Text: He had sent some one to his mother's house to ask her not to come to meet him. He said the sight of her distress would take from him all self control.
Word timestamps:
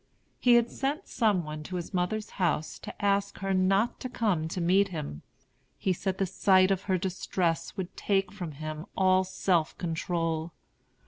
He 0.39 0.55
had 0.55 0.71
sent 0.71 1.07
some 1.07 1.43
one 1.45 1.61
to 1.61 1.75
his 1.75 1.93
mother's 1.93 2.31
house 2.41 2.79
to 2.79 3.05
ask 3.05 3.37
her 3.37 3.53
not 3.53 3.99
to 3.99 4.09
come 4.09 4.47
to 4.47 4.59
meet 4.59 4.87
him. 4.87 5.21
He 5.77 5.93
said 5.93 6.17
the 6.17 6.25
sight 6.25 6.71
of 6.71 6.85
her 6.89 6.97
distress 6.97 7.77
would 7.77 7.95
take 7.95 8.31
from 8.31 8.53
him 8.53 8.87
all 8.97 9.23
self 9.23 9.77
control. 9.77 10.53